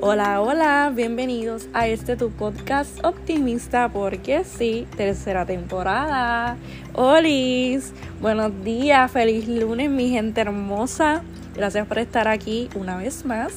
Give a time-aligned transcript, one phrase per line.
[0.00, 6.56] Hola, hola, bienvenidos a este tu podcast optimista porque sí, tercera temporada.
[6.94, 11.24] Olis, buenos días, feliz lunes mi gente hermosa.
[11.56, 13.52] Gracias por estar aquí una vez más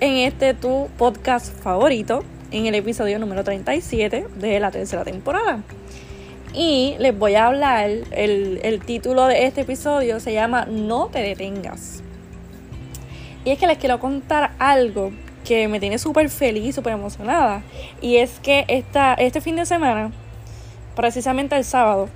[0.00, 5.62] en este tu podcast favorito, en el episodio número 37 de la tercera temporada.
[6.52, 11.20] Y les voy a hablar, el, el título de este episodio se llama No te
[11.20, 12.02] detengas.
[13.46, 15.10] Y es que les quiero contar algo
[15.46, 17.62] que me tiene súper feliz, súper emocionada.
[18.02, 20.10] Y es que esta, este fin de semana,
[20.96, 22.08] precisamente el sábado,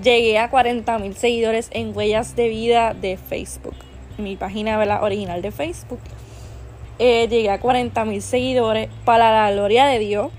[0.00, 3.74] llegué a 40 mil seguidores en Huellas de Vida de Facebook.
[4.18, 6.00] Mi página original de Facebook.
[6.98, 10.30] Eh, llegué a 40 mil seguidores para la gloria de Dios.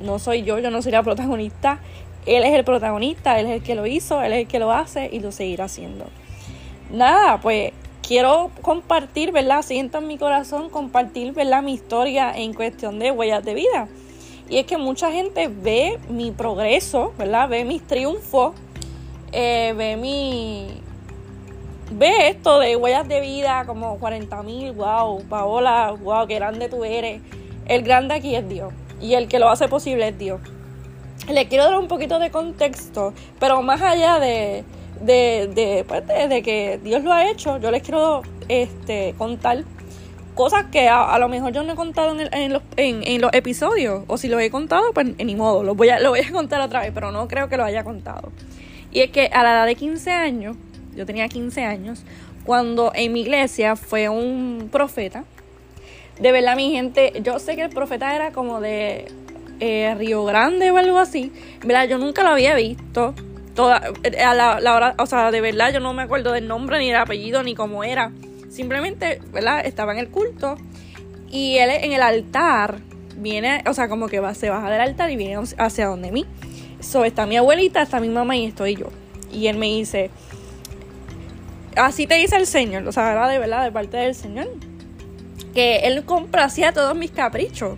[0.00, 1.78] No soy yo, yo no soy la protagonista.
[2.26, 4.72] Él es el protagonista, él es el que lo hizo, él es el que lo
[4.72, 6.06] hace y lo seguirá haciendo.
[6.90, 7.72] Nada, pues
[8.08, 9.60] quiero compartir, ¿verdad?
[9.60, 11.62] Siento en mi corazón compartir, ¿verdad?
[11.62, 13.86] Mi historia en cuestión de huellas de vida.
[14.48, 17.50] Y es que mucha gente ve mi progreso, ¿verdad?
[17.50, 18.54] Ve mis triunfos,
[19.30, 20.80] eh, ve mi...
[21.90, 26.84] Ve esto de huellas de vida como 40 mil, wow, Paola, wow, qué grande tú
[26.84, 27.20] eres.
[27.66, 30.40] El grande aquí es Dios y el que lo hace posible es Dios.
[31.30, 34.64] Le quiero dar un poquito de contexto, pero más allá de,
[35.00, 39.64] de, pues, de, de, que Dios lo ha hecho, yo les quiero este, contar
[40.38, 44.16] cosas que a, lo mejor yo no he contado en, los, en, los, episodios, o
[44.18, 46.78] si lo he contado, pues ni modo, lo voy, a, lo voy a contar otra
[46.78, 48.30] vez, pero no creo que lo haya contado.
[48.92, 50.56] Y es que a la edad de 15 años,
[50.94, 52.04] yo tenía 15 años,
[52.44, 55.24] cuando en mi iglesia fue un profeta,
[56.20, 59.06] de verdad mi gente, yo sé que el profeta era como de
[59.58, 61.32] eh, Río Grande o algo así,
[61.64, 61.88] ¿verdad?
[61.88, 63.12] Yo nunca lo había visto,
[63.58, 63.82] toda,
[64.24, 66.96] a la, hora, o sea, de verdad yo no me acuerdo del nombre, ni el
[66.96, 68.12] apellido, ni cómo era.
[68.48, 69.66] Simplemente, ¿verdad?
[69.66, 70.56] Estaba en el culto
[71.28, 72.76] y él en el altar
[73.16, 76.24] viene, o sea, como que va, se baja del altar y viene hacia donde mí.
[76.78, 78.90] So, está mi abuelita, está mi mamá y estoy yo.
[79.32, 80.12] Y él me dice,
[81.74, 84.46] así te dice el Señor, o sea, de verdad, de parte del Señor,
[85.52, 87.76] que él complacía todos mis caprichos.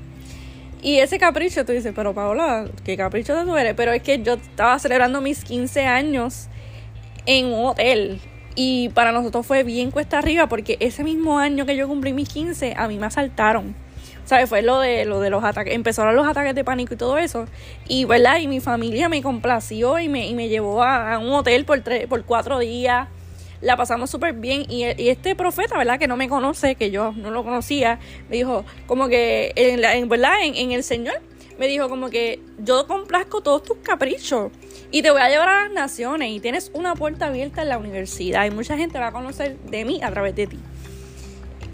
[0.83, 3.75] Y ese capricho, tú dices, pero Paola, ¿qué capricho te eres?
[3.75, 6.49] Pero es que yo estaba celebrando mis 15 años
[7.27, 8.21] en un hotel.
[8.55, 12.29] Y para nosotros fue bien cuesta arriba porque ese mismo año que yo cumplí mis
[12.31, 13.75] 15, a mí me asaltaron.
[14.25, 14.49] ¿Sabes?
[14.49, 17.47] Fue lo de, lo de los ataques, empezaron los ataques de pánico y todo eso.
[17.87, 18.39] Y, ¿verdad?
[18.39, 21.81] Y mi familia me complació y me, y me llevó a, a un hotel por,
[21.81, 23.09] tres, por cuatro días
[23.61, 25.99] la pasamos súper bien y, este profeta, ¿verdad?
[25.99, 27.99] Que no me conoce, que yo no lo conocía,
[28.29, 30.35] me dijo como que, en, en ¿verdad?
[30.43, 31.21] En, el Señor,
[31.59, 34.51] me dijo como que yo complazco todos tus caprichos
[34.91, 37.79] y te voy a llevar a las naciones y tienes una puerta abierta en la
[37.79, 40.59] universidad y mucha gente va a conocer de mí a través de ti.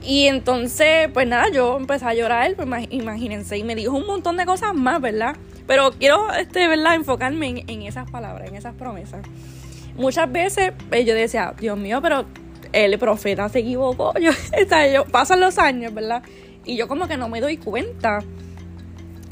[0.02, 4.36] Y entonces, pues nada, yo empecé a llorar, pues imagínense, y me dijo un montón
[4.36, 5.36] de cosas más, ¿verdad?
[5.66, 9.22] Pero quiero, este, ¿verdad?, enfocarme en, en esas palabras, en esas promesas
[9.96, 12.26] muchas veces eh, yo decía, Dios mío, pero
[12.72, 14.12] el profeta se equivocó.
[14.20, 14.30] Yo,
[14.92, 16.22] yo, pasan los años, ¿verdad?
[16.64, 18.18] Y yo como que no me doy cuenta.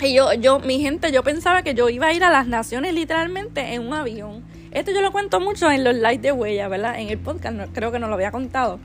[0.01, 2.95] Y yo, yo, mi gente, yo pensaba que yo iba a ir a las naciones
[2.95, 4.45] literalmente en un avión.
[4.71, 6.99] Esto yo lo cuento mucho en los likes de huella, ¿verdad?
[6.99, 8.81] En el podcast, creo que no lo había contado.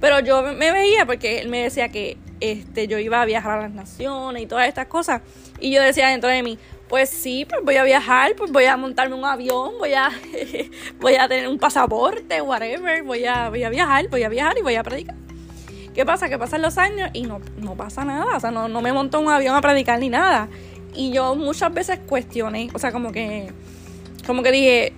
[0.00, 3.62] Pero yo me veía porque él me decía que este, yo iba a viajar a
[3.62, 5.22] las naciones y todas estas cosas.
[5.60, 6.58] Y yo decía dentro de mí,
[6.94, 10.12] pues sí, pues voy a viajar, pues voy a montarme un avión, voy a,
[11.00, 14.62] voy a tener un pasaporte, whatever, voy a, voy a viajar, voy a viajar y
[14.62, 15.16] voy a predicar.
[15.92, 16.28] ¿Qué pasa?
[16.28, 19.18] Que pasan los años y no, no pasa nada, o sea, no, no me monto
[19.18, 20.48] un avión a predicar ni nada.
[20.94, 23.50] Y yo muchas veces cuestioné, o sea, como que,
[24.24, 24.92] como que dije,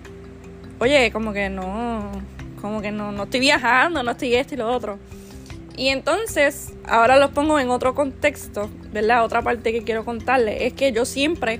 [0.80, 2.12] oye, como que no,
[2.60, 4.98] como que no, no estoy viajando, no estoy esto y lo otro.
[5.78, 9.24] Y entonces, ahora los pongo en otro contexto, ¿verdad?
[9.24, 11.58] Otra parte que quiero contarles es que yo siempre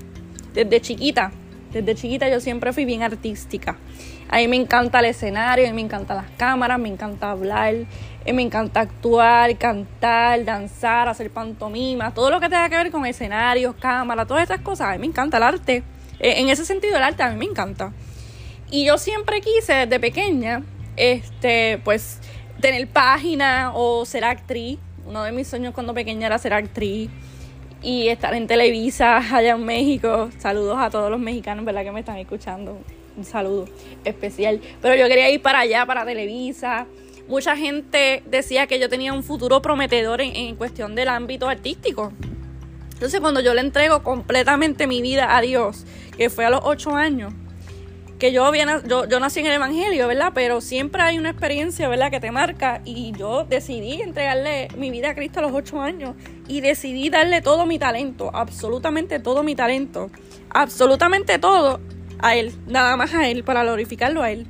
[0.57, 1.31] desde chiquita,
[1.71, 3.77] desde chiquita yo siempre fui bien artística.
[4.29, 7.75] A mí me encanta el escenario, a mí me encantan las cámaras, me encanta hablar,
[8.25, 13.75] me encanta actuar, cantar, danzar, hacer pantomima, todo lo que tenga que ver con escenarios,
[13.75, 14.87] cámaras, todas estas cosas.
[14.87, 15.83] A mí me encanta el arte.
[16.19, 17.93] E, en ese sentido, el arte a mí me encanta.
[18.71, 20.63] Y yo siempre quise, desde pequeña,
[20.97, 22.19] este, pues,
[22.59, 24.79] tener página o ser actriz.
[25.05, 27.09] Uno de mis sueños cuando pequeña era ser actriz
[27.81, 30.29] y estar en Televisa allá en México.
[30.37, 31.83] Saludos a todos los mexicanos, ¿verdad?
[31.83, 32.79] Que me están escuchando.
[33.15, 33.65] Un saludo
[34.03, 34.61] especial.
[34.81, 36.85] Pero yo quería ir para allá, para Televisa.
[37.27, 42.13] Mucha gente decía que yo tenía un futuro prometedor en, cuestión del ámbito artístico.
[42.93, 45.85] Entonces, cuando yo le entrego completamente mi vida a Dios,
[46.17, 47.33] que fue a los ocho años,
[48.19, 48.51] que yo,
[48.87, 50.31] yo, yo nací en el Evangelio, ¿verdad?
[50.33, 52.09] Pero siempre hay una experiencia, ¿verdad?
[52.09, 56.15] Que te marca y yo decidí entregarle mi vida a Cristo a los ocho años
[56.47, 60.09] y decidí darle todo mi talento, absolutamente todo mi talento,
[60.49, 61.79] absolutamente todo
[62.19, 64.47] a Él, nada más a Él, para glorificarlo a Él.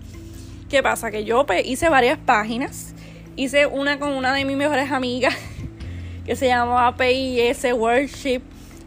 [0.69, 1.11] ¿Qué pasa?
[1.11, 2.93] Que yo pues, hice varias páginas,
[3.35, 5.35] hice una con una de mis mejores amigas
[6.25, 8.41] que se llamaba PIS Worship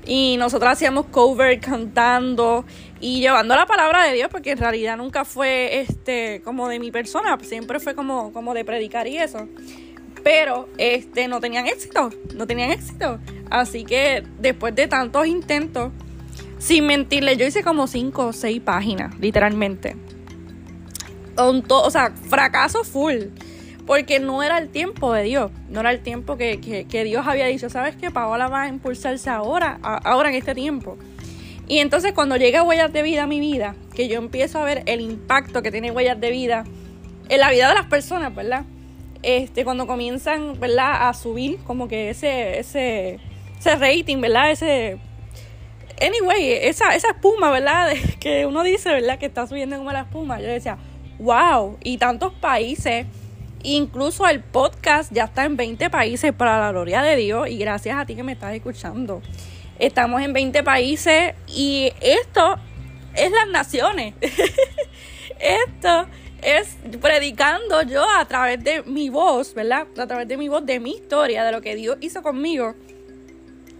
[0.07, 2.65] y nosotros hacíamos cover cantando
[3.01, 6.91] y llevando la palabra de Dios, porque en realidad nunca fue este como de mi
[6.91, 9.49] persona, siempre fue como, como de predicar y eso.
[10.23, 13.19] Pero este no tenían éxito, no tenían éxito.
[13.49, 15.93] Así que después de tantos intentos,
[16.59, 19.97] sin mentirle, yo hice como cinco o seis páginas, literalmente.
[21.37, 23.17] o sea, fracaso full.
[23.87, 27.47] Porque no era el tiempo de Dios, no era el tiempo que, que Dios había
[27.47, 28.11] dicho, ¿sabes qué?
[28.11, 30.97] Paola va a impulsarse ahora, ahora en este tiempo.
[31.71, 34.83] Y entonces cuando llega Huellas de Vida a mi vida, que yo empiezo a ver
[34.87, 36.65] el impacto que tiene Huellas de Vida
[37.29, 38.65] en la vida de las personas, ¿verdad?
[39.23, 41.09] Este, cuando comienzan, ¿verdad?
[41.09, 43.21] A subir como que ese, ese,
[43.57, 44.51] ese rating, ¿verdad?
[44.51, 44.99] Ese...
[46.05, 47.93] Anyway, esa, esa espuma, ¿verdad?
[48.21, 49.21] que uno dice, ¿verdad?
[49.21, 50.41] Que está subiendo como la espuma.
[50.41, 50.77] Yo decía,
[51.21, 53.07] wow, y tantos países,
[53.63, 57.97] incluso el podcast ya está en 20 países para la gloria de Dios y gracias
[57.97, 59.23] a ti que me estás escuchando.
[59.81, 62.57] Estamos en 20 países y esto
[63.15, 64.13] es las naciones.
[65.41, 66.07] esto
[66.43, 69.87] es predicando yo a través de mi voz, ¿verdad?
[69.99, 72.75] A través de mi voz, de mi historia, de lo que Dios hizo conmigo.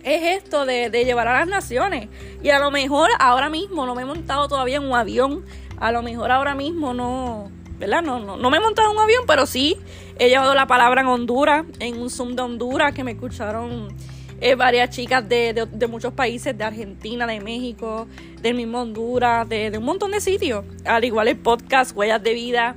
[0.03, 2.09] Es esto de, llevar a las naciones.
[2.43, 5.45] Y a lo mejor ahora mismo no me he montado todavía en un avión.
[5.79, 8.01] A lo mejor ahora mismo no, ¿verdad?
[8.01, 9.77] No, no, no me he montado en un avión, pero sí
[10.19, 13.95] he llevado la palabra en Honduras, en un Zoom de Honduras que me escucharon
[14.41, 18.07] eh, varias chicas de, muchos países, de Argentina, de México,
[18.41, 20.65] del mismo Honduras, de, un montón de sitios.
[20.85, 22.77] Al igual el podcast, Huellas de Vida.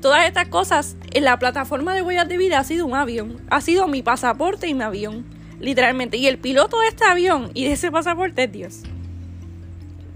[0.00, 3.40] Todas estas cosas, en la plataforma de Huellas de Vida ha sido un avión.
[3.50, 5.24] Ha sido mi pasaporte y mi avión,
[5.60, 6.16] literalmente.
[6.16, 8.82] Y el piloto de este avión y de ese pasaporte es Dios.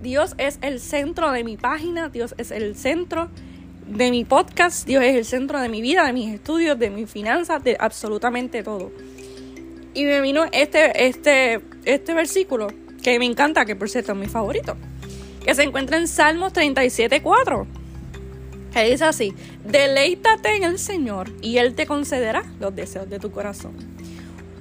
[0.03, 3.29] Dios es el centro de mi página, Dios es el centro
[3.89, 7.11] de mi podcast, Dios es el centro de mi vida, de mis estudios, de mis
[7.11, 8.93] finanzas, de absolutamente todo.
[9.97, 12.69] Y me vino este, este, este versículo
[13.03, 14.77] que me encanta, que por cierto es mi favorito,
[15.43, 17.67] que se encuentra en Salmos 37.4,
[18.75, 19.33] que dice así,
[19.65, 23.73] deleítate en el Señor y Él te concederá los deseos de tu corazón.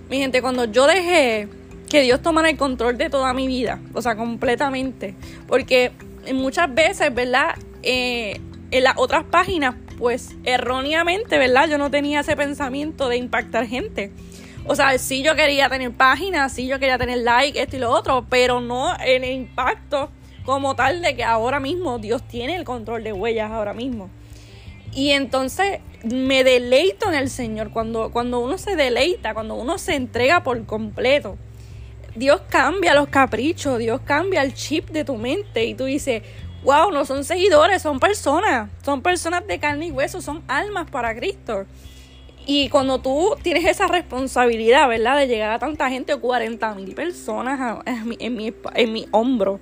[0.09, 1.49] Mi gente, cuando yo dejé
[1.89, 5.15] que Dios tomara el control de toda mi vida, o sea, completamente,
[5.49, 5.91] porque
[6.33, 7.55] muchas veces, ¿verdad?
[7.83, 8.39] Eh,
[8.71, 11.67] en las otras páginas, pues erróneamente, ¿verdad?
[11.67, 14.13] Yo no tenía ese pensamiento de impactar gente.
[14.67, 17.91] O sea, sí yo quería tener páginas, sí yo quería tener like, esto y lo
[17.91, 20.09] otro, pero no el impacto
[20.43, 24.09] como tal de que ahora mismo Dios tiene el control de huellas ahora mismo.
[24.91, 27.71] Y entonces me deleito en el Señor.
[27.71, 31.37] Cuando, cuando uno se deleita, cuando uno se entrega por completo,
[32.15, 36.23] Dios cambia los caprichos, Dios cambia el chip de tu mente y tú dices,
[36.63, 41.13] wow, no son seguidores, son personas, son personas de carne y hueso, son almas para
[41.15, 41.65] Cristo.
[42.45, 45.17] Y cuando tú tienes esa responsabilidad, ¿verdad?
[45.17, 47.81] De llegar a tanta gente, 40 mil personas
[48.19, 49.59] en mi hombro,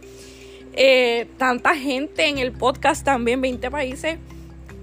[0.76, 4.18] eh, tanta gente en el podcast también, 20 países,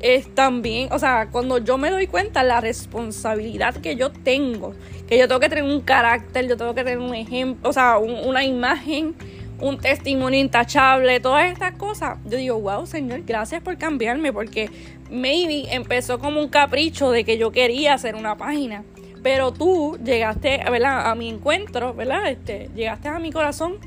[0.01, 4.75] es también, o sea, cuando yo me doy cuenta la responsabilidad que yo tengo,
[5.09, 7.99] que yo tengo que tener un carácter, yo tengo que tener un ejemplo, o sea,
[7.99, 9.15] una imagen
[9.61, 12.19] un testimonio intachable, todas estas cosas.
[12.25, 14.71] Yo digo, wow, Señor, gracias por cambiarme, porque
[15.11, 18.85] maybe empezó como un capricho de que yo quería hacer una página.
[19.23, 21.11] Pero tú llegaste ¿verdad?
[21.11, 22.31] a mi encuentro, ¿verdad?
[22.31, 23.79] Este, llegaste a mi corazón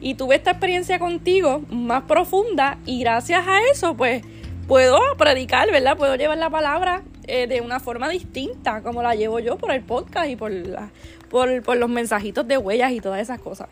[0.00, 4.22] y tuve esta experiencia contigo más profunda y gracias a eso, pues,
[4.66, 5.96] puedo predicar, ¿verdad?
[5.96, 9.82] Puedo llevar la palabra eh, de una forma distinta, como la llevo yo por el
[9.82, 10.90] podcast y por, la,
[11.30, 13.68] por, por los mensajitos de huellas y todas esas cosas.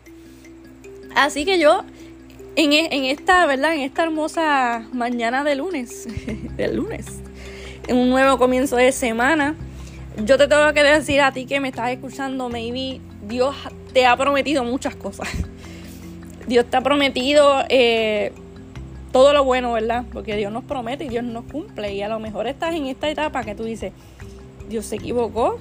[1.15, 1.83] Así que yo,
[2.55, 3.73] en, e, en, esta, ¿verdad?
[3.75, 6.07] En esta hermosa mañana de lunes,
[6.57, 7.07] del lunes,
[7.87, 9.55] en un nuevo comienzo de semana,
[10.25, 13.55] yo te tengo que decir a ti que me estás escuchando, maybe Dios
[13.93, 15.29] te ha prometido muchas cosas.
[16.47, 18.33] Dios te ha prometido eh,
[19.11, 20.03] todo lo bueno, ¿verdad?
[20.11, 21.93] Porque Dios nos promete y Dios nos cumple.
[21.93, 23.93] Y a lo mejor estás en esta etapa que tú dices,
[24.67, 25.59] Dios se equivocó.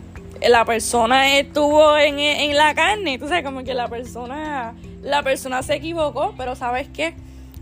[0.48, 5.62] La persona estuvo en, en la carne, tú sabes, como que la persona la persona
[5.62, 7.14] se equivocó, pero ¿sabes qué?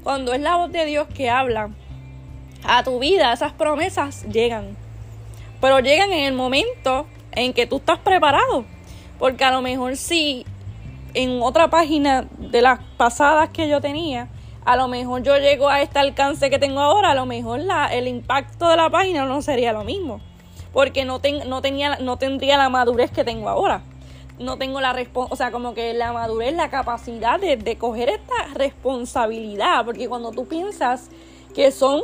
[0.02, 1.70] Cuando es la voz de Dios que habla
[2.64, 4.76] a tu vida, esas promesas llegan.
[5.60, 8.64] Pero llegan en el momento en que tú estás preparado.
[9.18, 10.46] Porque a lo mejor si
[11.14, 14.28] en otra página de las pasadas que yo tenía,
[14.64, 17.86] a lo mejor yo llego a este alcance que tengo ahora, a lo mejor la,
[17.86, 20.20] el impacto de la página no sería lo mismo,
[20.72, 23.82] porque no, no, tenía, no tendría la madurez que tengo ahora.
[24.38, 28.54] No tengo la o sea, como que la madurez, la capacidad de, de coger esta
[28.54, 31.08] responsabilidad, porque cuando tú piensas
[31.54, 32.02] que son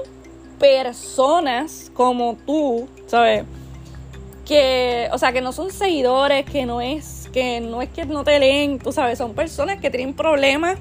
[0.59, 3.45] personas como tú, ¿sabes?
[4.45, 8.25] Que, o sea, que no son seguidores, que no es que no es que no
[8.25, 10.79] te leen, tú sabes, son personas que tienen problemas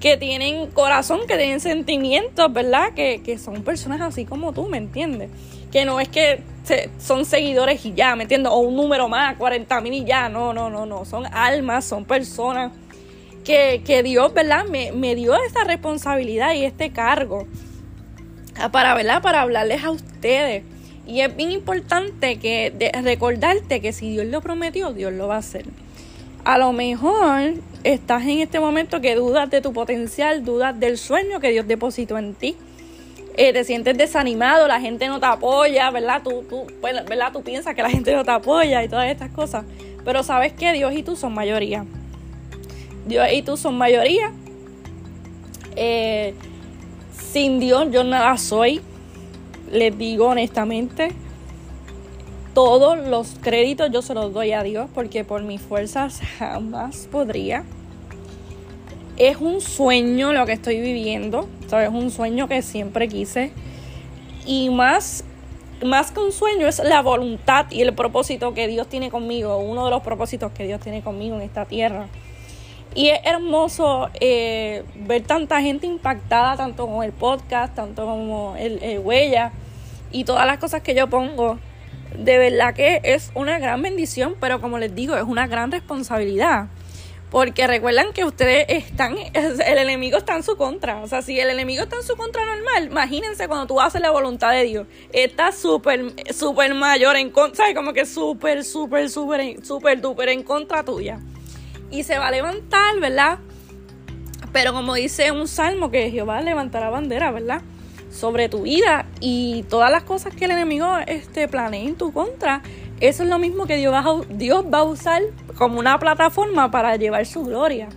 [0.00, 2.92] que tienen corazón, que tienen sentimientos, ¿verdad?
[2.94, 5.30] Que, son personas así como tú, ¿me entiendes?
[5.70, 6.42] Que no es que
[6.98, 8.52] son seguidores y ya, ¿me entiendes?
[8.52, 12.04] O un número más, 40 mil y ya, no, no, no, no, son almas, son
[12.04, 12.72] personas
[13.44, 14.64] que, Dios, ¿verdad?
[14.64, 17.46] Me, me dio esta responsabilidad y este cargo
[18.72, 19.22] para, ¿verdad?
[19.22, 20.64] Para hablarles a ustedes.
[21.06, 22.72] Y es bien importante que
[23.04, 25.66] recordarte que si Dios lo prometió, Dios lo va a hacer
[26.46, 31.40] a lo mejor estás en este momento que dudas de tu potencial, dudas del sueño
[31.40, 32.56] que Dios depositó en ti.
[33.36, 36.22] Eh, te sientes desanimado, la gente no te apoya, ¿verdad?
[36.22, 37.32] Tú, tú, pues, ¿verdad?
[37.32, 39.64] tú piensas que la gente no te apoya y todas estas cosas.
[40.04, 41.84] Pero sabes que Dios y tú son mayoría.
[43.06, 44.32] Dios y tú son mayoría.
[45.76, 46.34] Eh,
[47.12, 48.80] sin Dios yo nada soy.
[49.70, 51.10] Les digo honestamente
[52.56, 57.64] todos los créditos yo se los doy a Dios porque por mis fuerzas jamás podría.
[59.18, 61.88] Es un sueño lo que estoy viviendo, ¿sabes?
[61.88, 63.52] Es un sueño que siempre quise.
[64.44, 65.24] Y más,
[65.84, 69.84] más que un sueño es la voluntad y el propósito que Dios tiene conmigo, uno
[69.84, 72.06] de los propósitos que Dios tiene conmigo en esta tierra.
[72.94, 78.82] Y es hermoso eh, ver tanta gente impactada, tanto con el podcast, tanto como el,
[78.82, 79.52] el huella
[80.12, 81.58] y todas las cosas que yo pongo
[82.18, 86.68] de verdad que es una gran bendición, pero como les digo, es una gran responsabilidad.
[87.30, 91.02] Porque recuerdan que ustedes están, el enemigo está en su contra.
[91.02, 94.10] O sea, si el enemigo está en su contra normal, imagínense cuando tú haces la
[94.10, 94.86] voluntad de Dios.
[95.12, 97.74] Está súper, súper mayor en contra, ¿sabes?
[97.74, 101.18] Como que súper, súper, súper, súper, duper en contra tuya.
[101.90, 103.38] Y se va a levantar, ¿verdad?
[104.52, 107.62] Pero como dice un salmo que Jehová levantará bandera, ¿verdad?
[108.10, 112.62] sobre tu vida y todas las cosas que el enemigo este, planea en tu contra,
[113.00, 115.22] eso es lo mismo que Dios va, a, usar
[115.56, 117.88] como una plataforma para llevar su gloria.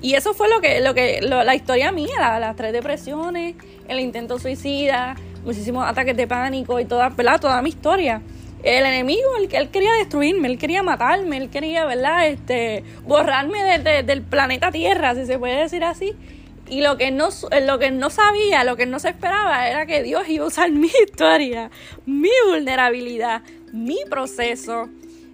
[0.00, 3.56] Y eso fue lo que, lo que la historia mía, las tres depresiones,
[3.88, 8.22] el intento suicida, muchísimos ataques de pánico y toda, toda mi historia.
[8.62, 12.26] El enemigo, el que él quería destruirme, él quería matarme, él quería, ¿verdad?
[12.26, 16.14] Este, borrarme del planeta Tierra, si se puede decir así.
[16.68, 17.28] Y lo que, no,
[17.62, 20.70] lo que no sabía, lo que no se esperaba era que Dios iba a usar
[20.72, 21.70] mi historia,
[22.06, 23.42] mi vulnerabilidad,
[23.76, 24.88] mi proceso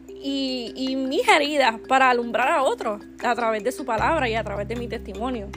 [0.09, 4.45] y, y mis heridas para alumbrar a otros a través de su palabra y a
[4.45, 5.49] través de mi testimonio.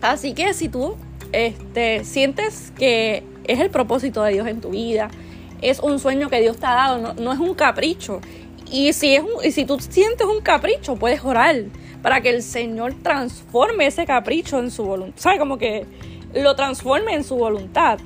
[0.00, 0.96] Así que si tú
[1.32, 5.10] este, sientes que es el propósito de Dios en tu vida,
[5.62, 8.20] es un sueño que Dios te ha dado, no, es un capricho.
[8.70, 11.56] Y si, es y si tú sientes un capricho, puedes orar
[12.02, 15.38] para que el Señor transforme ese capricho en su voluntad, ¿sabes?
[15.38, 15.86] Como que
[16.34, 17.98] lo transforme en su voluntad.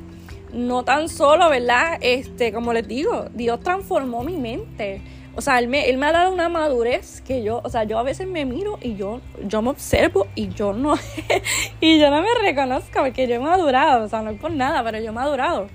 [0.53, 1.99] No tan solo, ¿verdad?
[2.01, 5.01] Este, como les digo, Dios transformó mi mente.
[5.37, 7.99] O sea, él me, él me ha dado una madurez que yo, o sea, yo
[7.99, 10.95] a veces me miro y yo, yo me observo y yo no,
[11.81, 14.83] y yo no me reconozco porque yo he madurado, o sea, no es por nada,
[14.83, 15.69] pero yo he madurado.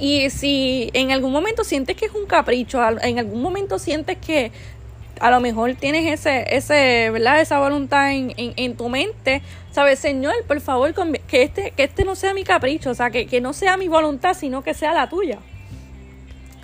[0.00, 4.52] Y si en algún momento sientes que es un capricho, en algún momento sientes que
[5.20, 7.40] a lo mejor tienes ese, ese, ¿verdad?
[7.40, 9.42] esa voluntad en, en, tu mente,
[9.78, 10.00] ¿sabes?
[10.00, 10.92] Señor, por favor,
[11.28, 13.86] que este, que este no sea mi capricho, o sea, que, que no sea mi
[13.86, 15.38] voluntad, sino que sea la tuya.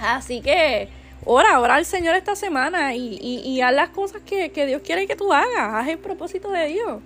[0.00, 0.88] Así que,
[1.25, 5.14] ora, ora al Señor esta semana y, y, haz las cosas que, Dios quiere que
[5.14, 7.02] tú hagas, haz el propósito de Dios.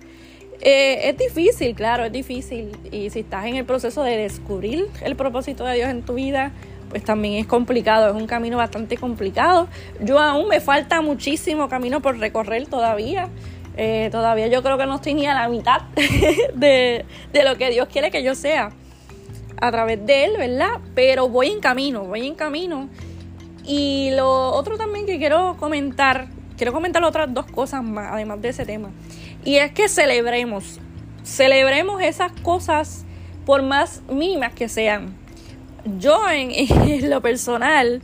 [0.62, 2.74] Eh, es difícil, claro, es difícil.
[2.90, 6.52] Y si estás en el proceso de descubrir el propósito de Dios en tu vida,
[6.88, 9.68] pues también es complicado, es un camino bastante complicado.
[10.00, 13.28] Yo aún me falta muchísimo camino por recorrer todavía.
[13.80, 15.82] Eh, todavía yo creo que no estoy ni a la mitad
[16.54, 18.72] de, de lo que Dios quiere que yo sea
[19.60, 20.80] a través de Él, ¿verdad?
[20.94, 22.88] Pero voy en camino, voy en camino.
[23.64, 28.48] Y lo otro también que quiero comentar, quiero comentar otras dos cosas más, además de
[28.48, 28.90] ese tema.
[29.44, 30.80] Y es que celebremos,
[31.22, 33.04] celebremos esas cosas
[33.46, 35.14] por más mínimas que sean
[35.98, 36.50] yo en,
[37.10, 38.02] lo personal,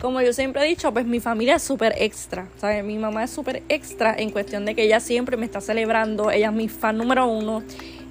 [0.00, 2.82] como yo siempre he dicho, pues mi familia es súper extra, ¿sabes?
[2.84, 6.48] Mi mamá es súper extra en cuestión de que ella siempre me está celebrando, ella
[6.48, 7.62] es mi fan número uno,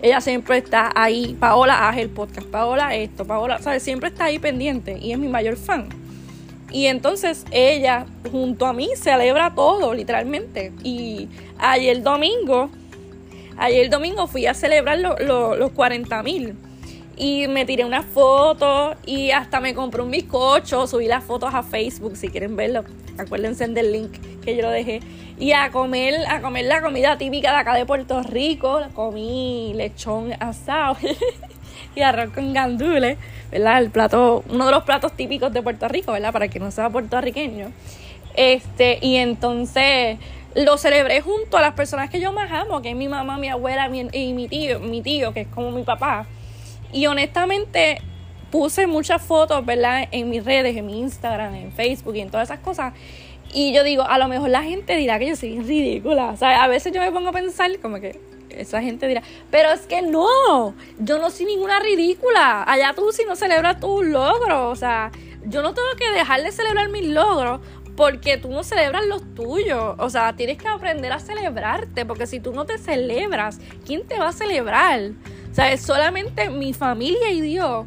[0.02, 3.84] ella siempre está ahí, Paola, haz el podcast, Paola esto, Paola, ¿sabes?
[3.84, 5.90] Siempre está ahí pendiente y es mi mayor fan.
[6.72, 10.72] Y entonces ella, junto a mí, celebra todo, literalmente.
[10.84, 11.28] Y
[11.58, 12.70] ayer domingo,
[13.60, 16.56] Ayer domingo fui a celebrar los 40 mil
[17.20, 21.64] y me tiré una foto y hasta me compré un bizcocho, subí las fotos a
[21.64, 22.86] Facebook si quieren verlo.
[23.18, 25.02] Acuérdense del link que yo lo dejé.
[25.38, 28.82] Y a comer, a comer la comida típica de acá de Puerto Rico.
[28.94, 30.96] Comí lechón asado
[31.96, 33.18] y arroz con gandules,
[33.52, 33.80] ¿verdad?
[33.80, 36.32] El plato, uno de los platos típicos de Puerto Rico, ¿verdad?
[36.32, 37.74] Para que no sea puertorriqueño.
[38.34, 40.20] Este, y entonces
[40.56, 43.50] lo celebré junto a las personas que yo más amo, que es mi mamá, mi
[43.50, 46.26] abuela y mi tío, mi tío, que es como mi papá.
[46.92, 48.02] Y honestamente
[48.52, 50.08] puse muchas fotos, ¿verdad?
[50.12, 52.94] En mis redes, en mi Instagram, en Facebook y en todas esas cosas.
[53.54, 56.32] Y yo digo, a lo mejor la gente dirá que yo soy ridícula.
[56.32, 58.20] O sea, a veces yo me pongo a pensar como que
[58.50, 62.64] esa gente dirá, pero es que no, yo no soy ninguna ridícula.
[62.64, 64.72] Allá tú si no celebras tus logros.
[64.72, 65.12] O sea,
[65.46, 67.62] yo no tengo que dejar de celebrar mis logros
[67.96, 69.96] porque tú no celebras los tuyos.
[69.98, 74.18] O sea, tienes que aprender a celebrarte, porque si tú no te celebras, ¿quién te
[74.18, 75.12] va a celebrar?
[75.52, 77.86] O sea, es solamente mi familia y Dios.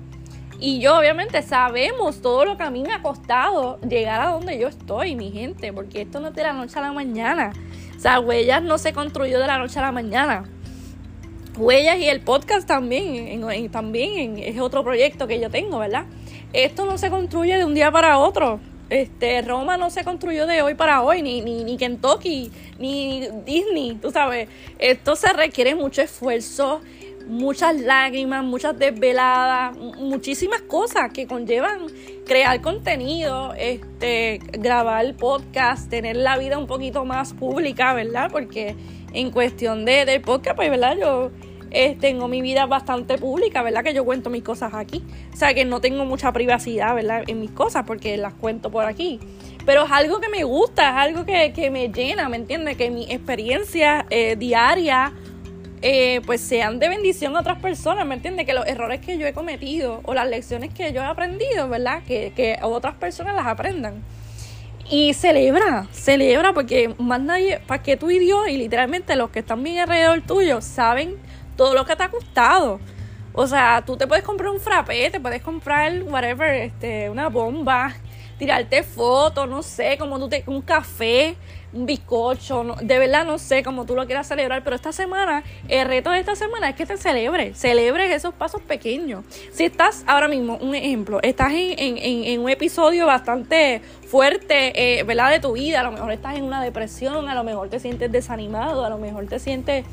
[0.59, 4.59] Y yo obviamente sabemos todo lo que a mí me ha costado llegar a donde
[4.59, 7.53] yo estoy, mi gente, porque esto no es de la noche a la mañana.
[7.97, 10.45] O sea, Huellas no se construyó de la noche a la mañana.
[11.57, 16.05] Huellas y el podcast también, también es otro proyecto que yo tengo, ¿verdad?
[16.53, 18.61] Esto no se construye de un día para otro.
[18.89, 23.99] Este, Roma no se construyó de hoy para hoy, ni, ni, ni Kentucky, ni Disney,
[24.01, 24.49] tú sabes.
[24.79, 26.83] Esto se requiere mucho esfuerzo,
[27.33, 31.87] muchas lágrimas, muchas desveladas, muchísimas cosas que conllevan
[32.27, 38.29] crear contenido, este, grabar podcast, tener la vida un poquito más pública, ¿verdad?
[38.31, 38.77] Porque
[39.15, 40.95] en cuestión de, del podcast, pues, ¿verdad?
[41.01, 41.31] Yo
[41.71, 43.83] eh, tengo mi vida bastante pública, ¿verdad?
[43.83, 45.03] Que yo cuento mis cosas aquí.
[45.33, 47.25] O sea, que no tengo mucha privacidad, ¿verdad?
[47.27, 49.19] En mis cosas porque las cuento por aquí.
[49.65, 52.77] Pero es algo que me gusta, es algo que, que me llena, ¿me entiendes?
[52.77, 55.15] Que mi experiencia eh, diaria
[55.83, 58.47] eh, pues sean de bendición a otras personas, ¿me entiendes?
[58.47, 62.03] Que los errores que yo he cometido o las lecciones que yo he aprendido, ¿verdad?
[62.07, 64.03] Que, que otras personas las aprendan.
[64.89, 69.41] Y celebra, celebra, porque más nadie, para que tú y Dios, y literalmente los que
[69.41, 71.17] están bien alrededor tuyo, saben
[71.57, 72.79] todo lo que te ha costado.
[73.33, 77.95] O sea, tú te puedes comprar un frappé, te puedes comprar, whatever, este, una bomba,
[78.39, 81.37] tirarte fotos, no sé, como tú te, un café,
[81.73, 85.87] un bizcocho, de verdad no sé cómo tú lo quieras celebrar, pero esta semana, el
[85.87, 89.25] reto de esta semana es que te celebres, celebres esos pasos pequeños.
[89.53, 95.03] Si estás ahora mismo, un ejemplo, estás en, en, en, un episodio bastante fuerte, eh,
[95.05, 95.31] ¿verdad?
[95.31, 98.13] De tu vida, a lo mejor estás en una depresión, a lo mejor te sientes
[98.13, 99.85] desanimado, a lo mejor te sientes...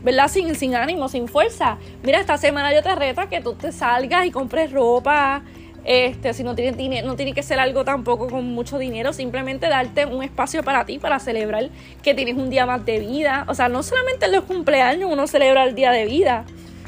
[0.00, 0.28] ¿verdad?
[0.28, 1.76] Sin, sin ánimo, sin fuerza.
[2.04, 5.42] Mira, esta semana yo te reto a que tú te salgas y compres ropa,
[5.90, 9.70] este, si no tiene dinero, no tiene que ser algo tampoco con mucho dinero, simplemente
[9.70, 11.70] darte un espacio para ti, para celebrar
[12.02, 13.46] que tienes un día más de vida.
[13.48, 16.44] O sea, no solamente en los cumpleaños uno celebra el día de vida,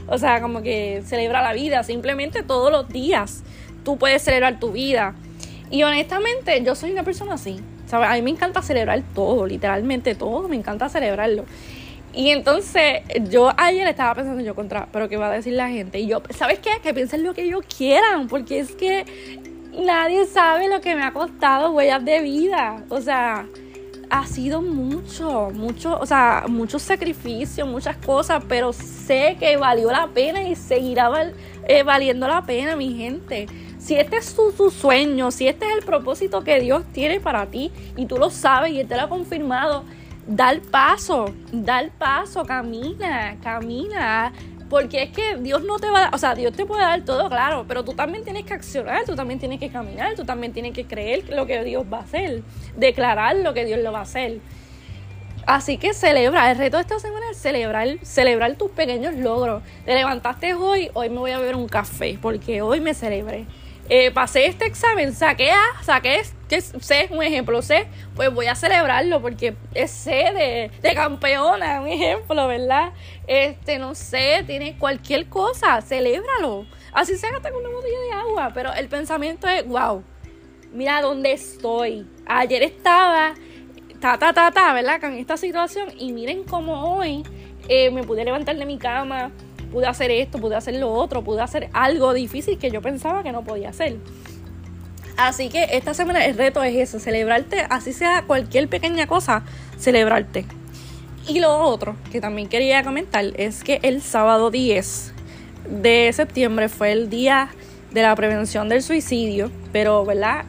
[0.06, 3.42] o sea, como que celebra la vida, simplemente todos los días
[3.86, 5.14] tú puedes celebrar tu vida.
[5.70, 7.58] Y honestamente, yo soy una persona así.
[7.90, 11.46] A mí me encanta celebrar todo, literalmente todo, me encanta celebrarlo.
[12.12, 16.00] Y entonces yo ayer estaba pensando yo contra, pero ¿qué va a decir la gente?
[16.00, 16.70] Y yo, ¿sabes qué?
[16.82, 19.04] Que piensen lo que ellos quieran, porque es que
[19.84, 22.82] nadie sabe lo que me ha costado huellas de vida.
[22.88, 23.46] O sea,
[24.10, 30.08] ha sido mucho, mucho, o sea, muchos sacrificios, muchas cosas, pero sé que valió la
[30.08, 31.10] pena y seguirá
[31.68, 33.46] eh, valiendo la pena, mi gente.
[33.78, 37.46] Si este es tu, tu, sueño, si este es el propósito que Dios tiene para
[37.46, 39.84] ti y tú lo sabes y Él te lo ha confirmado,
[40.26, 44.32] da el paso, da el paso, camina, camina.
[44.68, 47.04] Porque es que Dios no te va a dar, o sea, Dios te puede dar
[47.04, 50.52] todo, claro, pero tú también tienes que accionar, tú también tienes que caminar, tú también
[50.52, 52.42] tienes que creer lo que Dios va a hacer,
[52.76, 54.38] declarar lo que Dios lo va a hacer.
[55.44, 59.64] Así que celebra, el reto de esta semana es celebrar, tus pequeños logros.
[59.84, 63.46] Te levantaste hoy, hoy me voy a beber un café, porque hoy me celebré.
[63.88, 65.82] Eh, pasé este examen, saqué A,
[66.50, 67.86] que C, un ejemplo, C,
[68.16, 72.92] pues voy a celebrarlo porque es de, de campeona, un ejemplo, ¿verdad?
[73.28, 76.66] Este, no sé, tiene cualquier cosa, celébralo.
[76.92, 80.02] Así sea hasta con una botella de agua, pero el pensamiento es, wow,
[80.72, 82.04] mira dónde estoy.
[82.26, 83.34] Ayer estaba,
[84.00, 85.00] ta, ta, ta, ta, ¿verdad?
[85.00, 87.22] Con esta situación y miren cómo hoy
[87.68, 89.30] eh, me pude levantar de mi cama
[89.70, 93.30] pude hacer esto, pude hacer lo otro, pude hacer algo difícil que yo pensaba que
[93.30, 93.98] no podía hacer.
[95.20, 99.42] Así que esta semana el reto es eso, celebrarte, así sea cualquier pequeña cosa,
[99.78, 100.46] celebrarte.
[101.28, 105.12] Y lo otro que también quería comentar es que el sábado 10
[105.82, 107.50] de septiembre fue el día
[107.92, 110.46] de la prevención del suicidio, pero ¿verdad?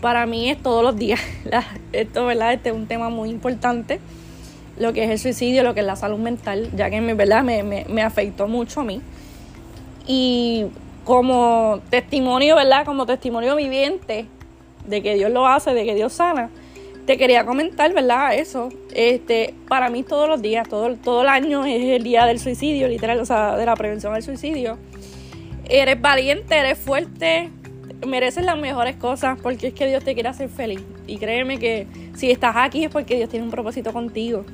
[0.00, 1.20] Para mí es todos los días,
[1.92, 2.54] esto ¿verdad?
[2.54, 4.00] Este es un tema muy importante
[4.80, 7.62] lo que es el suicidio, lo que es la salud mental, ya que verdad me,
[7.62, 9.00] me, me afectó mucho a mí.
[10.08, 10.66] Y
[11.08, 12.84] como testimonio, ¿verdad?
[12.84, 14.26] Como testimonio viviente
[14.86, 16.50] de que Dios lo hace, de que Dios sana,
[17.06, 18.34] te quería comentar, ¿verdad?
[18.34, 18.68] Eso.
[18.94, 22.88] Este, para mí todos los días, todo, todo el año es el día del suicidio,
[22.88, 24.76] literal, o sea, de la prevención del suicidio.
[25.70, 27.48] Eres valiente, eres fuerte,
[28.06, 30.82] mereces las mejores cosas porque es que Dios te quiere hacer feliz.
[31.06, 34.44] Y créeme que si estás aquí es porque Dios tiene un propósito contigo.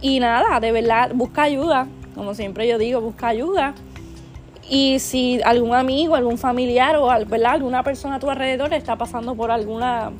[0.00, 1.86] Y nada, de verdad, busca ayuda.
[2.16, 3.76] Como siempre yo digo, busca ayuda.
[4.72, 9.50] Y si algún amigo, algún familiar o alguna persona a tu alrededor está pasando por
[9.50, 10.12] alguna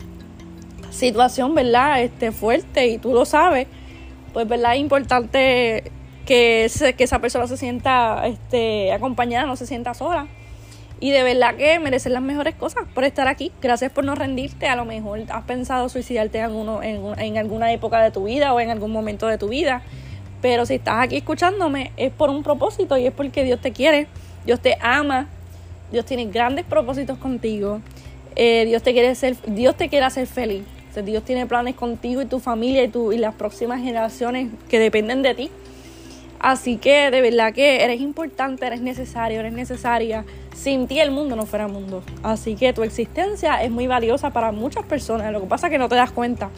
[0.91, 2.03] situación, ¿verdad?
[2.03, 3.69] Este, fuerte y tú lo sabes,
[4.33, 4.75] pues, ¿verdad?
[4.75, 5.93] Es importante
[6.27, 10.27] que, que esa persona se sienta este, acompañada, no se sienta sola.
[10.99, 13.53] Y de verdad que mereces las mejores cosas por estar aquí.
[13.63, 14.67] Gracias por no rendirte.
[14.67, 18.59] A lo mejor has pensado suicidarte en, alguno, en alguna época de tu vida o
[18.59, 19.83] en algún momento de tu vida.
[20.43, 24.09] Pero si estás aquí escuchándome es por un propósito y es porque Dios te quiere
[24.45, 25.29] Dios te ama,
[25.91, 27.81] Dios tiene grandes propósitos contigo,
[28.37, 30.65] eh, Dios, te quiere ser, Dios te quiere hacer feliz.
[31.05, 35.23] Dios tiene planes contigo y tu familia y, tu, y las próximas generaciones que dependen
[35.23, 35.51] de ti.
[36.41, 40.25] Así que de verdad que eres importante, eres necesario, eres necesaria.
[40.55, 42.03] Sin ti el mundo no fuera mundo.
[42.23, 45.31] Así que tu existencia es muy valiosa para muchas personas.
[45.33, 46.51] Lo que pasa es que no te das cuenta.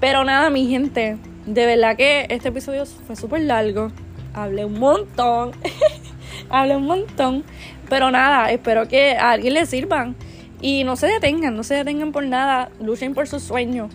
[0.00, 3.90] Pero nada, mi gente, de verdad que este episodio fue súper largo.
[4.32, 5.52] Hablé un montón.
[6.50, 7.44] hablé un montón.
[7.88, 10.16] Pero nada, espero que a alguien le sirvan.
[10.60, 12.70] Y no se detengan, no se detengan por nada.
[12.80, 13.90] Luchen por sus sueños.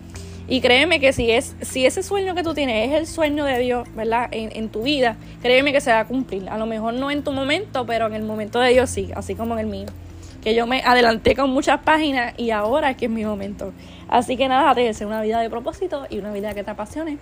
[0.48, 3.60] Y créeme que si, es, si ese sueño que tú tienes es el sueño de
[3.60, 4.30] Dios, ¿verdad?
[4.32, 6.50] En, en, tu vida, créeme que se va a cumplir.
[6.50, 9.36] A lo mejor no en tu momento, pero en el momento de Dios sí, así
[9.36, 9.86] como en el mío.
[10.42, 13.74] Que yo me adelanté con muchas páginas y ahora es que es mi momento.
[14.08, 17.20] Así que nada, te deseo una vida de propósito y una vida que te apasione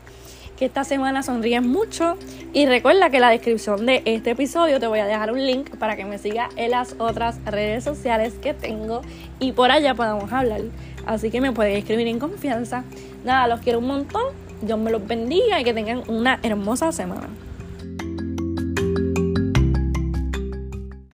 [0.58, 2.18] que esta semana sonríes mucho
[2.52, 5.76] y recuerda que en la descripción de este episodio te voy a dejar un link
[5.78, 9.02] para que me sigas en las otras redes sociales que tengo
[9.40, 10.62] y por allá podamos hablar.
[11.06, 12.84] Así que me puedes escribir en confianza.
[13.24, 14.24] Nada, los quiero un montón.
[14.62, 17.30] Dios me los bendiga y que tengan una hermosa semana.